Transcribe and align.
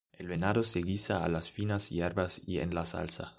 El 0.17 0.27
venado 0.27 0.63
se 0.63 0.81
guisa 0.81 1.23
a 1.23 1.29
las 1.29 1.51
finas 1.51 1.91
hierbas 1.91 2.41
y 2.47 2.57
en 2.57 2.73
la 2.73 2.85
salsa. 2.85 3.29